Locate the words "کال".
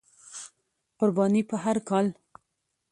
1.89-2.07